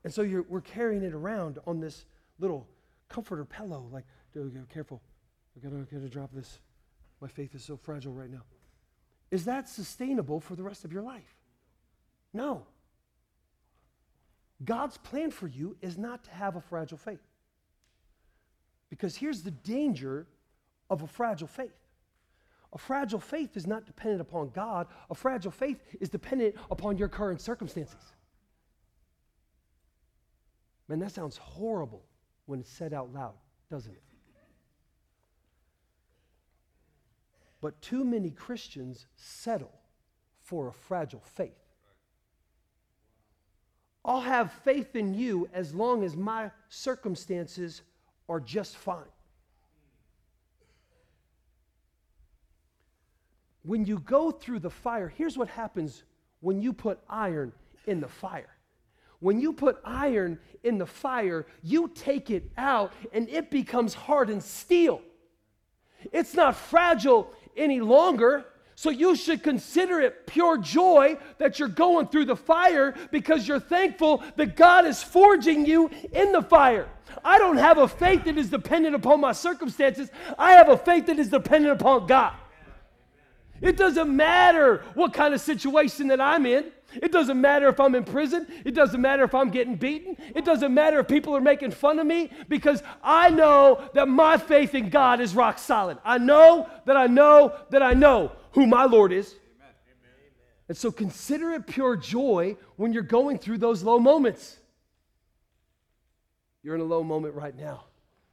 [0.04, 2.06] And so we're carrying it around on this
[2.40, 2.68] little
[3.08, 5.02] comforter pillow, like, dude, careful.
[5.56, 6.60] I gotta, I gotta drop this.
[7.22, 8.44] My faith is so fragile right now.
[9.32, 11.36] Is that sustainable for the rest of your life?
[12.34, 12.66] No.
[14.64, 17.22] God's plan for you is not to have a fragile faith.
[18.90, 20.28] Because here's the danger
[20.90, 21.74] of a fragile faith.
[22.74, 24.88] A fragile faith is not dependent upon God.
[25.10, 28.14] A fragile faith is dependent upon your current circumstances.
[30.88, 32.04] Man, that sounds horrible
[32.46, 33.34] when it's said out loud,
[33.70, 34.04] doesn't it?
[37.64, 39.72] But too many Christians settle
[40.42, 41.56] for a fragile faith.
[44.04, 47.82] I'll have faith in you as long as my circumstances
[48.28, 49.14] are just fine.
[53.62, 56.04] When you go through the fire, here's what happens
[56.42, 57.54] when you put iron
[57.88, 58.58] in the fire.
[59.22, 64.44] When you put iron in the fire, you take it out and it becomes hardened
[64.44, 65.02] steel.
[66.12, 68.46] It's not fragile, any longer.
[68.76, 73.60] So you should consider it pure joy that you're going through the fire because you're
[73.60, 76.90] thankful that God is forging you in the fire.
[77.24, 80.10] I don't have a faith that is dependent upon my circumstances.
[80.38, 82.34] I have a faith that is dependent upon God.
[83.64, 86.66] It doesn't matter what kind of situation that I'm in.
[87.02, 88.46] It doesn't matter if I'm in prison.
[88.66, 90.18] It doesn't matter if I'm getting beaten.
[90.36, 94.38] It doesn't matter if people are making fun of me because I know that my
[94.38, 95.98] faith in God is rock solid.
[96.04, 99.34] I know that I know that I know who my Lord is.
[100.68, 104.58] And so consider it pure joy when you're going through those low moments.
[106.64, 107.86] You're in a low moment right now.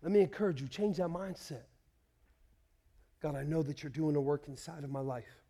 [0.03, 1.62] Let me encourage you, change that mindset.
[3.20, 5.42] God, I know that you're doing a work inside of my life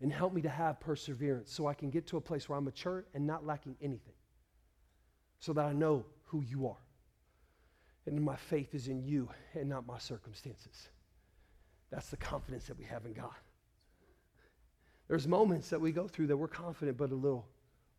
[0.00, 2.64] and help me to have perseverance so I can get to a place where I'm
[2.64, 4.14] mature and not lacking anything,
[5.38, 6.76] so that I know who you are.
[8.06, 10.88] And my faith is in you and not my circumstances.
[11.90, 13.30] That's the confidence that we have in God.
[15.08, 17.46] There's moments that we go through that we're confident but a little,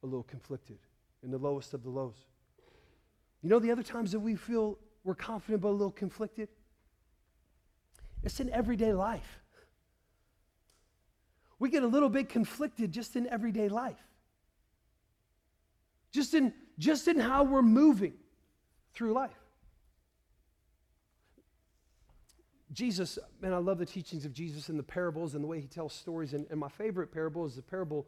[0.04, 0.78] a little conflicted
[1.24, 2.28] in the lowest of the lows.
[3.42, 6.50] You know the other times that we feel we're confident but a little conflicted?
[8.26, 9.40] It's in everyday life
[11.60, 13.98] we get a little bit conflicted just in everyday life.
[16.12, 18.14] Just in, just in how we're moving
[18.94, 19.32] through life.
[22.72, 25.68] Jesus, man, I love the teachings of Jesus and the parables and the way he
[25.68, 26.34] tells stories.
[26.34, 28.06] And, and my favorite parable is the parable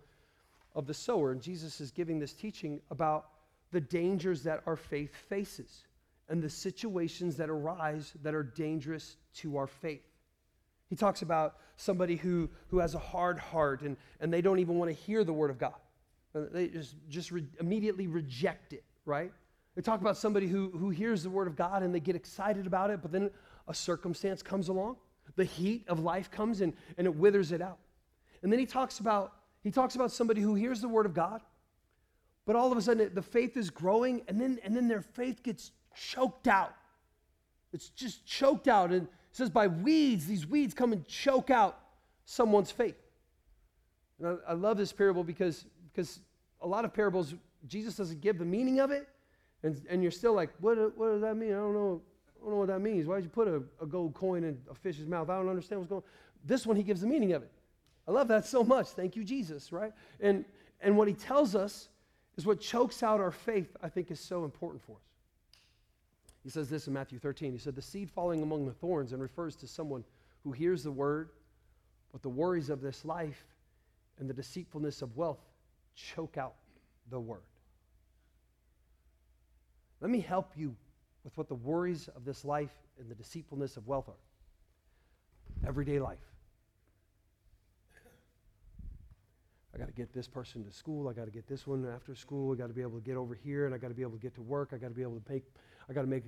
[0.75, 1.31] of the sower.
[1.31, 3.27] And Jesus is giving this teaching about
[3.71, 5.85] the dangers that our faith faces
[6.29, 10.03] and the situations that arise that are dangerous to our faith.
[10.89, 14.77] He talks about somebody who, who has a hard heart and, and they don't even
[14.77, 15.75] want to hear the word of God.
[16.33, 19.31] They just, just re- immediately reject it, right?
[19.75, 22.67] They talk about somebody who, who hears the word of God and they get excited
[22.67, 23.29] about it, but then
[23.67, 24.97] a circumstance comes along.
[25.35, 27.79] The heat of life comes and, and it withers it out.
[28.41, 31.41] And then he talks about he talks about somebody who hears the word of God,
[32.45, 35.43] but all of a sudden the faith is growing, and then and then their faith
[35.43, 36.73] gets choked out.
[37.73, 38.91] It's just choked out.
[38.91, 41.79] And says by weeds, these weeds come and choke out
[42.25, 42.97] someone's faith.
[44.19, 46.19] And I, I love this parable because, because
[46.61, 47.35] a lot of parables,
[47.67, 49.07] Jesus doesn't give the meaning of it.
[49.63, 51.51] And, and you're still like, what, what does that mean?
[51.51, 52.01] I don't know.
[52.35, 53.07] I don't know what that means.
[53.07, 55.29] Why did you put a, a gold coin in a fish's mouth?
[55.29, 56.07] I don't understand what's going on.
[56.45, 57.51] This one, he gives the meaning of it.
[58.07, 58.87] I love that so much.
[58.89, 59.91] Thank you, Jesus, right?
[60.19, 60.45] And,
[60.79, 61.89] and what he tells us
[62.37, 65.06] is what chokes out our faith, I think, is so important for us.
[66.47, 67.51] He says this in Matthew 13.
[67.51, 70.05] He said, The seed falling among the thorns, and refers to someone
[70.45, 71.31] who hears the word,
[72.13, 73.43] but the worries of this life
[74.17, 75.41] and the deceitfulness of wealth
[75.93, 76.53] choke out
[77.09, 77.41] the word.
[79.99, 80.73] Let me help you
[81.25, 85.67] with what the worries of this life and the deceitfulness of wealth are.
[85.67, 86.17] Everyday life.
[89.75, 91.09] I got to get this person to school.
[91.09, 92.53] I got to get this one after school.
[92.53, 94.13] I got to be able to get over here, and I got to be able
[94.13, 94.69] to get to work.
[94.71, 95.43] I got to be able to make
[95.89, 96.23] I got to make,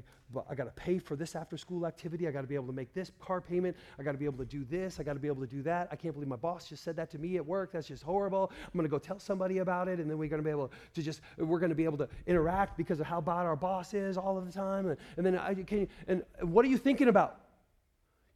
[0.50, 2.28] I got to pay for this after school activity.
[2.28, 3.76] I got to be able to make this car payment.
[4.00, 5.00] I got to be able to do this.
[5.00, 5.90] I got to be able to do that.
[5.92, 7.74] I can't believe my boss just said that to me at work.
[7.74, 8.52] That's just horrible.
[8.64, 10.00] I'm going to go tell somebody about it.
[10.00, 12.08] And then we're going to be able to just, we're going to be able to
[12.26, 14.88] interact because of how bad our boss is all of the time.
[14.88, 17.40] And, and then I can, and what are you thinking about?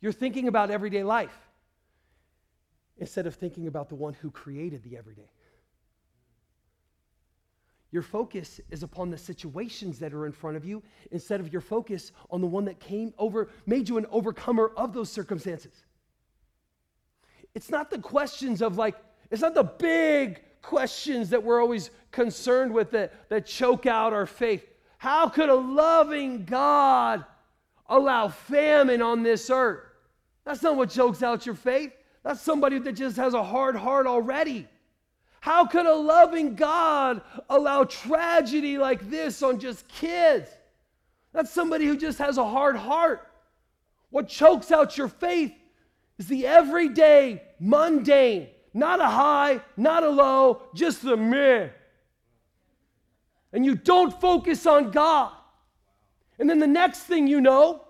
[0.01, 1.37] You're thinking about everyday life
[2.97, 5.29] instead of thinking about the one who created the everyday.
[7.93, 11.61] Your focus is upon the situations that are in front of you instead of your
[11.61, 15.85] focus on the one that came over, made you an overcomer of those circumstances.
[17.53, 18.95] It's not the questions of like,
[19.29, 24.25] it's not the big questions that we're always concerned with that, that choke out our
[24.25, 24.65] faith.
[24.97, 27.23] How could a loving God
[27.87, 29.81] allow famine on this earth?
[30.45, 31.91] That's not what chokes out your faith.
[32.23, 34.67] That's somebody that just has a hard heart already.
[35.43, 40.49] How could a loving God allow tragedy like this on just kids?
[41.33, 43.27] That's somebody who just has a hard heart.
[44.09, 45.51] What chokes out your faith
[46.17, 51.67] is the everyday, mundane, not a high, not a low, just the meh.
[53.51, 55.33] And you don't focus on God.
[56.39, 57.83] And then the next thing you know,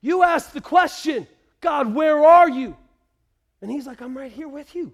[0.00, 1.26] you ask the question,
[1.60, 2.76] God, where are you?
[3.60, 4.92] And He's like, I'm right here with you.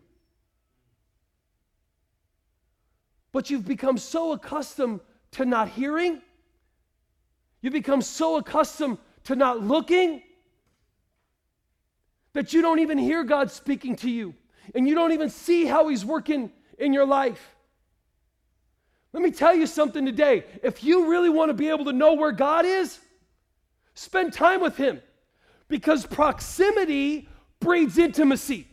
[3.33, 5.01] But you've become so accustomed
[5.33, 6.23] to not hearing,
[7.61, 10.23] you become so accustomed to not looking
[12.33, 14.35] that you don't even hear God speaking to you
[14.75, 17.55] and you don't even see how He's working in your life.
[19.13, 20.45] Let me tell you something today.
[20.63, 22.99] If you really want to be able to know where God is,
[23.95, 25.01] spend time with Him
[25.69, 27.29] because proximity
[27.61, 28.69] breeds intimacy.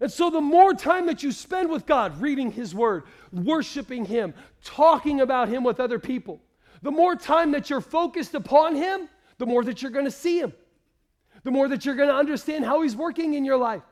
[0.00, 4.34] And so, the more time that you spend with God, reading His Word, worshiping Him,
[4.62, 6.40] talking about Him with other people,
[6.82, 10.38] the more time that you're focused upon Him, the more that you're going to see
[10.38, 10.52] Him,
[11.44, 13.82] the more that you're going to understand how He's working in your life.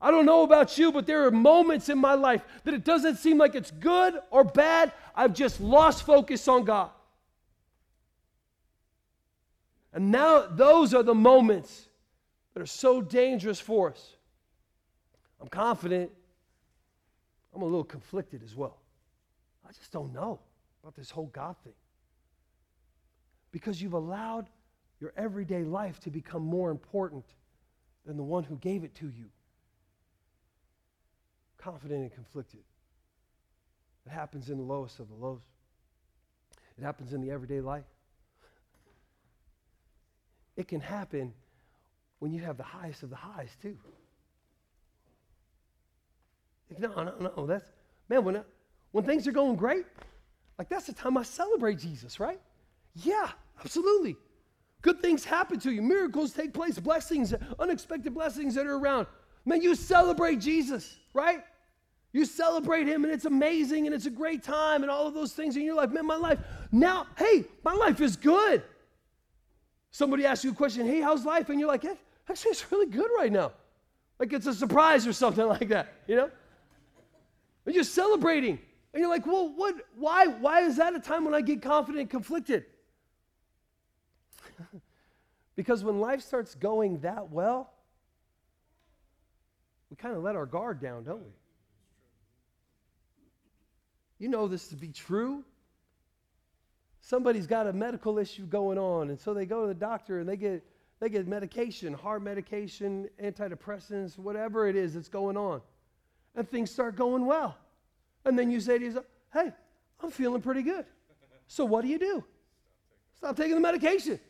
[0.00, 3.16] I don't know about you, but there are moments in my life that it doesn't
[3.16, 4.92] seem like it's good or bad.
[5.14, 6.90] I've just lost focus on God.
[9.92, 11.88] And now, those are the moments
[12.54, 14.17] that are so dangerous for us.
[15.40, 16.10] I'm confident.
[17.54, 18.78] I'm a little conflicted as well.
[19.68, 20.40] I just don't know
[20.82, 21.74] about this whole God thing.
[23.52, 24.48] Because you've allowed
[25.00, 27.24] your everyday life to become more important
[28.04, 29.26] than the one who gave it to you.
[31.56, 32.60] Confident and conflicted.
[34.06, 35.42] It happens in the lowest of the lows,
[36.78, 37.84] it happens in the everyday life.
[40.56, 41.34] It can happen
[42.18, 43.78] when you have the highest of the highs, too.
[46.78, 47.46] No, no, no.
[47.46, 47.64] That's
[48.08, 48.24] man.
[48.24, 48.44] When
[48.92, 49.86] when things are going great,
[50.58, 52.40] like that's the time I celebrate Jesus, right?
[52.94, 53.28] Yeah,
[53.60, 54.16] absolutely.
[54.82, 55.82] Good things happen to you.
[55.82, 56.78] Miracles take place.
[56.78, 59.06] Blessings, unexpected blessings that are around.
[59.44, 61.42] Man, you celebrate Jesus, right?
[62.12, 65.32] You celebrate him and it's amazing and it's a great time and all of those
[65.32, 65.90] things in your life.
[65.90, 66.38] Man, my life,
[66.72, 68.62] now, hey, my life is good.
[69.90, 71.48] Somebody asks you a question, hey, how's life?
[71.48, 73.52] And you're like, hey, actually, it's really good right now.
[74.18, 76.30] Like it's a surprise or something like that, you know?
[77.68, 78.58] And you're celebrating.
[78.94, 82.00] And you're like, well, what, why, why is that a time when I get confident
[82.00, 82.64] and conflicted?
[85.54, 87.70] because when life starts going that well,
[89.90, 91.32] we kind of let our guard down, don't we?
[94.18, 95.44] You know this to be true.
[97.02, 100.26] Somebody's got a medical issue going on, and so they go to the doctor and
[100.28, 100.64] they get
[101.00, 105.60] they get medication, heart medication, antidepressants, whatever it is that's going on.
[106.38, 107.58] And things start going well.
[108.24, 109.50] And then you say to yourself, hey,
[110.00, 110.84] I'm feeling pretty good.
[111.48, 112.22] So what do you do?
[113.16, 114.20] Stop taking the medication.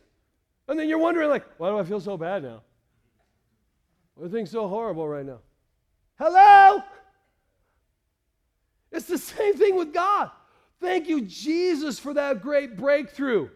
[0.68, 2.62] And then you're wondering, like, why do I feel so bad now?
[4.16, 5.40] Everything's so horrible right now.
[6.18, 6.82] Hello?
[8.90, 10.30] It's the same thing with God.
[10.80, 13.50] Thank you, Jesus, for that great breakthrough.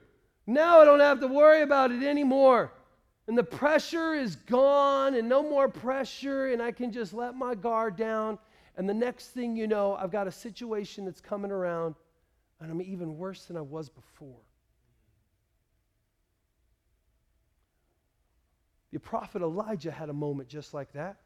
[0.46, 2.70] Now I don't have to worry about it anymore.
[3.28, 7.54] And the pressure is gone, and no more pressure, and I can just let my
[7.54, 8.38] guard down.
[8.76, 11.94] And the next thing you know, I've got a situation that's coming around,
[12.60, 14.40] and I'm even worse than I was before.
[18.92, 21.16] The prophet Elijah had a moment just like that.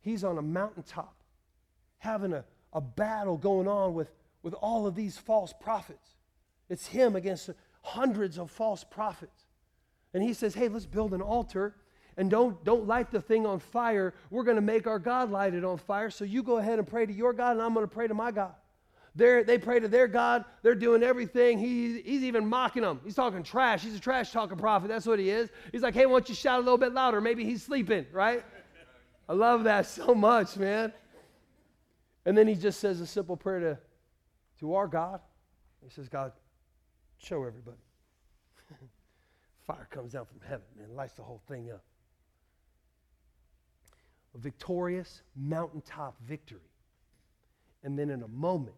[0.00, 1.14] He's on a mountaintop
[1.98, 4.10] having a, a battle going on with,
[4.42, 6.16] with all of these false prophets.
[6.68, 7.50] It's him against
[7.82, 9.41] hundreds of false prophets.
[10.14, 11.74] And he says, Hey, let's build an altar
[12.16, 14.14] and don't, don't light the thing on fire.
[14.30, 16.10] We're going to make our God light it on fire.
[16.10, 18.14] So you go ahead and pray to your God, and I'm going to pray to
[18.14, 18.54] my God.
[19.14, 20.44] They're, they pray to their God.
[20.62, 21.58] They're doing everything.
[21.58, 23.00] He, he's even mocking them.
[23.04, 23.82] He's talking trash.
[23.82, 24.88] He's a trash talking prophet.
[24.88, 25.50] That's what he is.
[25.70, 27.20] He's like, hey, why don't you shout a little bit louder?
[27.20, 28.42] Maybe he's sleeping, right?
[29.28, 30.92] I love that so much, man.
[32.24, 33.78] And then he just says a simple prayer to,
[34.60, 35.20] to our God.
[35.82, 36.32] He says, God,
[37.18, 37.78] show everybody.
[39.72, 41.82] Fire comes down from heaven, man, lights the whole thing up.
[44.34, 46.60] A victorious mountaintop victory.
[47.82, 48.76] And then in a moment,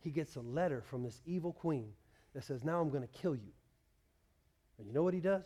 [0.00, 1.92] he gets a letter from this evil queen
[2.34, 3.52] that says, Now I'm going to kill you.
[4.76, 5.44] And you know what he does?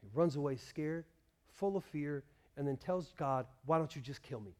[0.00, 1.04] He runs away scared,
[1.48, 2.22] full of fear,
[2.56, 4.52] and then tells God, Why don't you just kill me?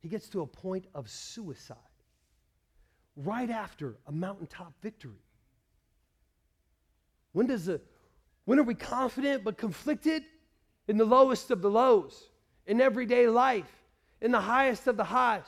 [0.00, 1.76] He gets to a point of suicide
[3.16, 5.24] right after a mountaintop victory.
[7.38, 7.86] When does it,
[8.46, 10.24] when are we confident but conflicted?
[10.88, 12.20] In the lowest of the lows,
[12.66, 13.70] in everyday life,
[14.20, 15.44] in the highest of the highs.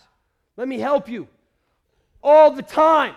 [0.56, 1.26] Let me help you.
[2.22, 3.16] All the time.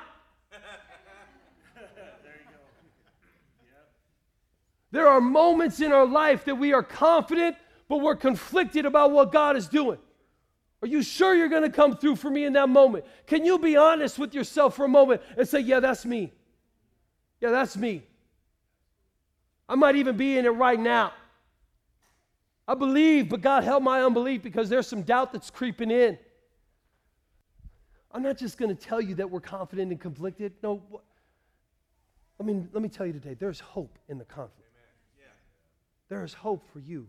[4.89, 7.55] There are moments in our life that we are confident,
[7.87, 9.99] but we're conflicted about what God is doing.
[10.81, 13.05] Are you sure you're going to come through for me in that moment?
[13.27, 16.33] Can you be honest with yourself for a moment and say, Yeah, that's me?
[17.39, 18.07] Yeah, that's me.
[19.67, 21.13] I might even be in it right now.
[22.67, 26.17] I believe, but God help my unbelief because there's some doubt that's creeping in.
[28.11, 30.53] I'm not just going to tell you that we're confident and conflicted.
[30.61, 30.81] No,
[32.39, 34.69] I mean, let me tell you today there's hope in the conflict.
[35.17, 35.25] Yeah.
[36.09, 37.07] There is hope for you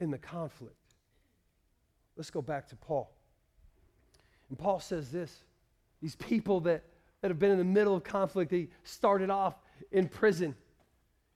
[0.00, 0.74] in the conflict.
[2.16, 3.10] Let's go back to Paul.
[4.48, 5.44] And Paul says this
[6.00, 6.84] these people that,
[7.20, 9.54] that have been in the middle of conflict, they started off
[9.92, 10.54] in prison.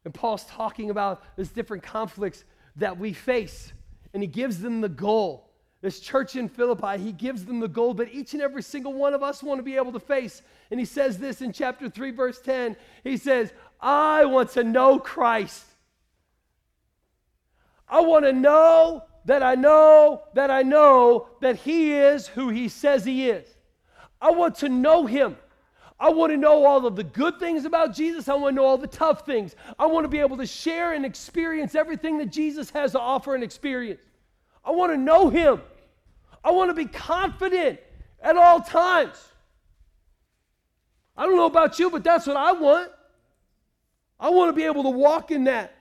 [0.05, 2.45] And Paul's talking about these different conflicts
[2.77, 3.73] that we face.
[4.15, 5.49] And he gives them the goal.
[5.81, 9.15] This church in Philippi, he gives them the goal that each and every single one
[9.15, 10.43] of us want to be able to face.
[10.71, 12.77] And he says this in chapter 3, verse 10.
[13.03, 15.65] He says, I want to know Christ.
[17.89, 22.69] I want to know that I know that I know that He is who He
[22.69, 23.47] says He is.
[24.21, 25.37] I want to know Him.
[26.03, 28.29] I want to know all of the good things about Jesus.
[28.29, 29.55] I want to know all the tough things.
[29.79, 33.37] I want to be able to share and experience everything that Jesus has to offer
[33.37, 34.03] and experience.
[34.65, 35.63] I want to know Him.
[36.43, 37.79] I want to be confident
[38.21, 39.17] at all times.
[41.17, 42.91] I don't know about you, but that's what I want.
[44.19, 45.73] I want to be able to walk in that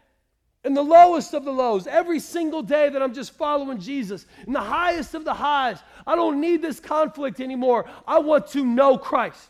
[0.64, 4.54] in the lowest of the lows, every single day that I'm just following Jesus, in
[4.54, 5.80] the highest of the highs.
[6.06, 7.90] I don't need this conflict anymore.
[8.06, 9.50] I want to know Christ.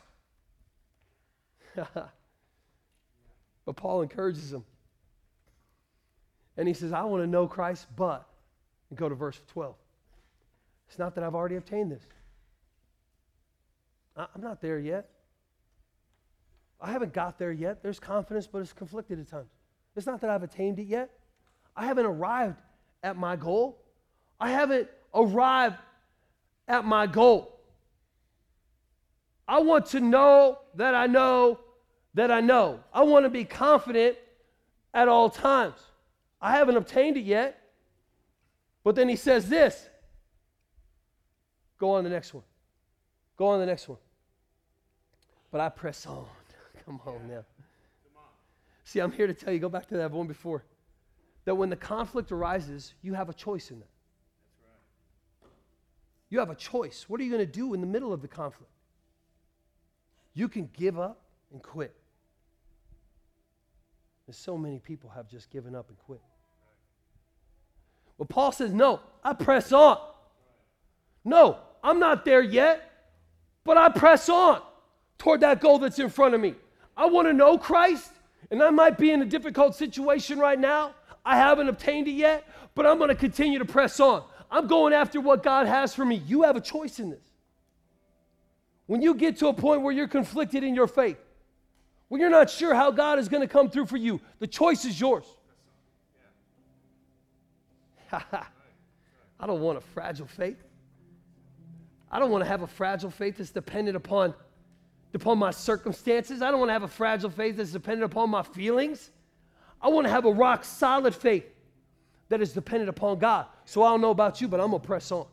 [3.66, 4.64] but Paul encourages him.
[6.58, 8.28] And he says, I want to know Christ, but,
[8.90, 9.76] and go to verse 12.
[10.90, 12.04] It's not that I've already obtained this.
[14.18, 15.10] I'm not there yet.
[16.82, 17.82] I haven't got there yet.
[17.82, 19.50] There's confidence, but it's conflicted at times.
[19.96, 21.10] It's not that I've attained it yet.
[21.76, 22.60] I haven't arrived
[23.04, 23.82] at my goal,
[24.40, 25.78] I haven't arrived
[26.68, 27.51] at my goal.
[29.52, 31.60] I want to know that I know
[32.14, 32.80] that I know.
[32.94, 34.16] I want to be confident
[34.94, 35.76] at all times.
[36.42, 37.62] I haven't obtained it yet.
[38.86, 39.90] But then he says this
[41.78, 42.44] go on the next one.
[43.36, 43.98] Go on the next one.
[45.52, 46.26] But I press on.
[46.86, 47.44] Come on now.
[48.86, 50.64] See, I'm here to tell you, go back to that one before,
[51.44, 53.90] that when the conflict arises, you have a choice in that.
[56.30, 57.10] You have a choice.
[57.10, 58.71] What are you going to do in the middle of the conflict?
[60.34, 61.20] You can give up
[61.52, 61.94] and quit.
[64.28, 66.22] And so many people have just given up and quit.
[68.18, 69.98] Well, Paul says, No, I press on.
[71.24, 73.10] No, I'm not there yet,
[73.64, 74.62] but I press on
[75.18, 76.56] toward that goal that's in front of me.
[76.96, 78.12] I want to know Christ,
[78.50, 80.94] and I might be in a difficult situation right now.
[81.26, 84.24] I haven't obtained it yet, but I'm going to continue to press on.
[84.50, 86.16] I'm going after what God has for me.
[86.26, 87.31] You have a choice in this.
[88.92, 91.16] When you get to a point where you're conflicted in your faith,
[92.10, 94.84] when you're not sure how God is going to come through for you, the choice
[94.84, 95.24] is yours.
[98.12, 98.18] I
[99.48, 100.62] don't want a fragile faith.
[102.12, 104.34] I don't want to have a fragile faith that's dependent upon,
[105.14, 106.42] upon my circumstances.
[106.42, 109.12] I don't want to have a fragile faith that's dependent upon my feelings.
[109.82, 111.46] I want to have a rock solid faith
[112.28, 113.46] that is dependent upon God.
[113.64, 115.28] So I don't know about you, but I'm going to press on.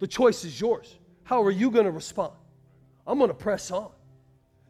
[0.00, 0.98] The choice is yours.
[1.24, 2.32] How are you going to respond?
[3.06, 3.90] I'm going to press on.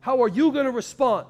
[0.01, 1.27] How are you going to respond?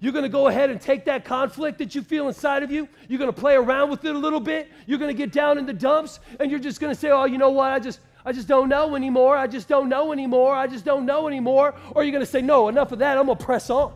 [0.00, 2.88] You're going to go ahead and take that conflict that you feel inside of you.
[3.08, 4.70] You're going to play around with it a little bit.
[4.86, 7.24] You're going to get down in the dumps and you're just going to say, "Oh,
[7.24, 7.72] you know what?
[7.72, 9.36] I just I just don't know anymore.
[9.36, 10.54] I just don't know anymore.
[10.54, 13.16] I just don't know anymore." Or you're going to say, "No, enough of that.
[13.16, 13.94] I'm going to press on."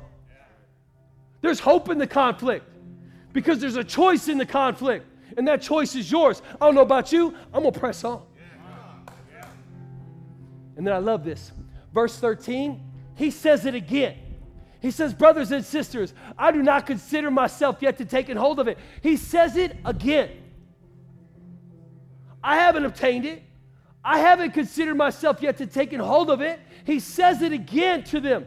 [1.43, 2.67] There's hope in the conflict
[3.33, 5.07] because there's a choice in the conflict,
[5.37, 6.41] and that choice is yours.
[6.61, 7.35] I don't know about you.
[7.53, 8.23] I'm going to press on.
[10.81, 11.53] And then I love this.
[11.93, 12.81] Verse 13
[13.15, 14.17] he says it again.
[14.81, 18.67] He says, Brothers and sisters, I do not consider myself yet to take hold of
[18.67, 18.79] it.
[19.03, 20.31] He says it again.
[22.43, 23.43] I haven't obtained it.
[24.03, 26.59] I haven't considered myself yet to take hold of it.
[26.87, 28.47] He says it again to them.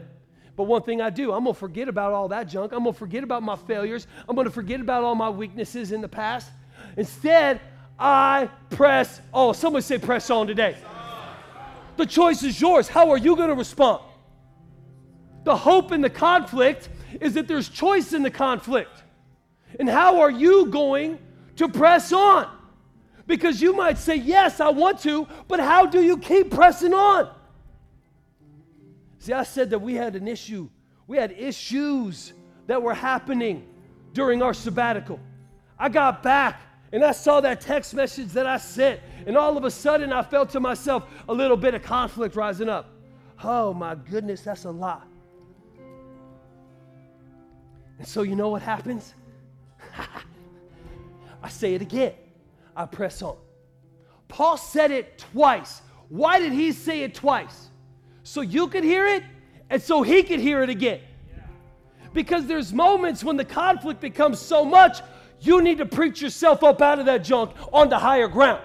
[0.56, 2.72] But one thing I do, I'm to forget about all that junk.
[2.72, 4.08] I'm to forget about my failures.
[4.28, 6.50] I'm to forget about all my weaknesses in the past.
[6.96, 7.60] Instead,
[7.96, 10.76] I press Oh, Somebody say press on today.
[11.96, 12.88] The choice is yours.
[12.88, 14.02] How are you going to respond?
[15.44, 16.88] The hope in the conflict
[17.20, 19.02] is that there's choice in the conflict.
[19.78, 21.18] And how are you going
[21.56, 22.48] to press on?
[23.26, 27.30] Because you might say, Yes, I want to, but how do you keep pressing on?
[29.18, 30.68] See, I said that we had an issue.
[31.06, 32.32] We had issues
[32.66, 33.66] that were happening
[34.12, 35.20] during our sabbatical.
[35.78, 36.60] I got back
[36.92, 40.22] and I saw that text message that I sent, and all of a sudden I
[40.22, 42.90] felt to myself a little bit of conflict rising up.
[43.42, 45.06] Oh my goodness, that's a lot.
[47.98, 49.14] And so, you know what happens?
[51.42, 52.14] I say it again.
[52.76, 53.36] I press on.
[54.28, 55.82] Paul said it twice.
[56.08, 57.68] Why did he say it twice?
[58.22, 59.22] So you could hear it,
[59.70, 61.00] and so he could hear it again.
[62.12, 65.00] Because there's moments when the conflict becomes so much,
[65.46, 68.62] you need to preach yourself up out of that junk onto higher ground.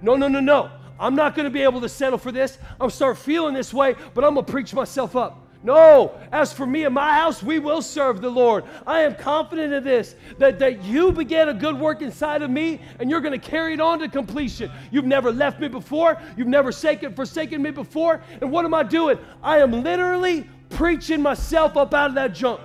[0.00, 0.70] No, no, no, no.
[0.98, 2.58] I'm not going to be able to settle for this.
[2.80, 5.38] I'm start feeling this way, but I'm going to preach myself up.
[5.64, 8.64] No, as for me and my house, we will serve the Lord.
[8.84, 12.80] I am confident of this that, that you began a good work inside of me
[12.98, 14.72] and you're going to carry it on to completion.
[14.90, 18.22] You've never left me before, you've never forsaken, forsaken me before.
[18.40, 19.18] And what am I doing?
[19.40, 22.60] I am literally preaching myself up out of that junk.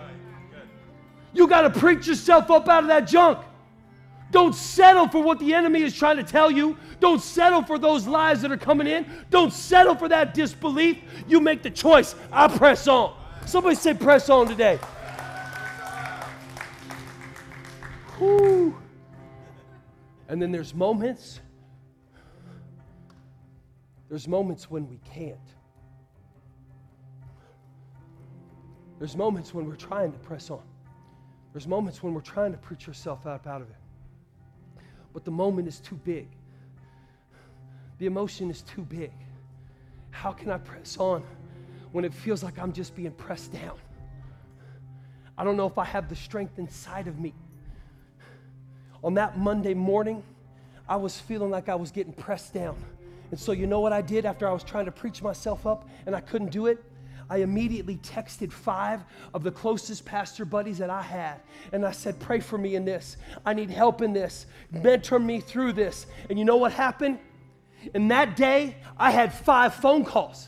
[1.34, 3.38] You got to preach yourself up out of that junk.
[4.32, 6.78] Don't settle for what the enemy is trying to tell you.
[7.00, 9.06] Don't settle for those lies that are coming in.
[9.30, 10.98] Don't settle for that disbelief.
[11.28, 12.16] You make the choice.
[12.32, 13.16] I press on.
[13.46, 14.80] Somebody say, press on today.
[20.30, 21.40] And then there's moments,
[24.10, 25.38] there's moments when we can't.
[29.00, 30.64] There's moments when we're trying to press on.
[31.54, 33.78] There's moments when we're trying to preach yourself up out of it
[35.18, 36.28] but the moment is too big.
[37.98, 39.12] The emotion is too big.
[40.12, 41.24] How can I press on
[41.92, 43.80] when it feels like I'm just being pressed down?
[45.36, 47.34] I don't know if I have the strength inside of me.
[49.04, 50.22] On that Monday morning,
[50.88, 52.76] I was feeling like I was getting pressed down.
[53.32, 55.90] And so, you know what I did after I was trying to preach myself up
[56.06, 56.84] and I couldn't do it?
[57.30, 59.04] I immediately texted five
[59.34, 61.42] of the closest pastor buddies that I had.
[61.72, 63.18] And I said, Pray for me in this.
[63.46, 64.46] I need help in this.
[64.72, 66.08] Mentor me through this.
[66.30, 67.20] And you know what happened?
[67.94, 70.48] In that day, I had five phone calls.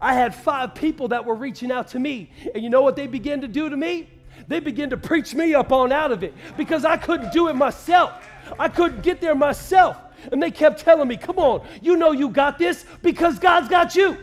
[0.00, 2.30] I had five people that were reaching out to me.
[2.54, 4.08] And you know what they began to do to me?
[4.48, 7.54] They began to preach me up on out of it because I couldn't do it
[7.54, 8.12] myself.
[8.58, 9.96] I couldn't get there myself.
[10.32, 13.94] And they kept telling me, come on, you know you got this because God's got
[13.94, 14.16] you.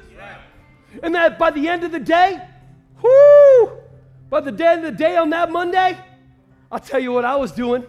[1.04, 2.39] And that by the end of the day,
[3.02, 3.72] whoo,
[4.30, 5.98] by the end of the day on that Monday,
[6.72, 7.84] I'll tell you what I was doing.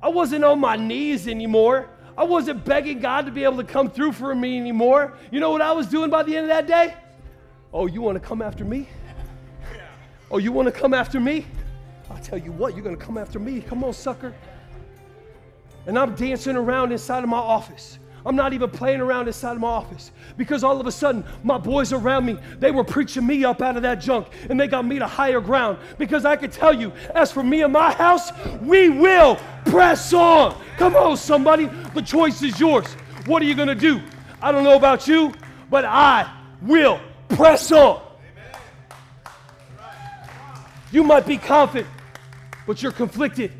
[0.00, 1.88] I wasn't on my knees anymore.
[2.16, 5.16] I wasn't begging God to be able to come through for me anymore.
[5.30, 6.94] You know what I was doing by the end of that day?
[7.72, 8.88] Oh, you want to come after me?
[10.30, 11.46] Oh, you want to come after me?
[12.10, 13.60] I'll tell you what, you're going to come after me.
[13.60, 14.34] Come on, sucker.
[15.86, 17.98] And I'm dancing around inside of my office.
[18.24, 21.58] I'm not even playing around inside of my office because all of a sudden my
[21.58, 24.84] boys around me, they were preaching me up out of that junk and they got
[24.84, 28.30] me to higher ground because I can tell you, as for me and my house,
[28.60, 30.56] we will press on.
[30.76, 31.66] Come on, somebody.
[31.94, 32.86] The choice is yours.
[33.26, 34.00] What are you going to do?
[34.40, 35.32] I don't know about you,
[35.70, 38.02] but I will press on.
[40.90, 41.88] You might be confident,
[42.66, 43.52] but you're conflicted,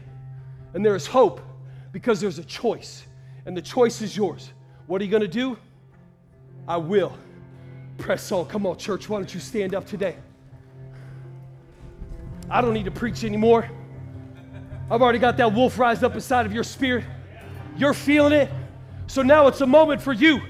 [0.75, 1.41] and there is hope
[1.93, 3.05] because there's a choice,
[3.47, 4.53] and the choice is yours.
[4.87, 5.59] What are you going to do?
[6.69, 7.17] I will
[7.99, 8.47] press on.
[8.47, 10.17] Come on, church, why don't you stand up today?
[12.51, 13.69] I don't need to preach anymore.
[14.91, 17.05] I've already got that wolf rised up inside of your spirit.
[17.77, 18.51] You're feeling it.
[19.07, 20.41] So now it's a moment for you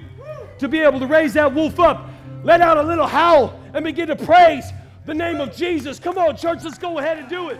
[0.58, 2.08] to be able to raise that wolf up,
[2.44, 4.64] let out a little howl, and begin to praise
[5.04, 5.98] the name of Jesus.
[5.98, 7.58] Come on, church, let's go ahead and do it.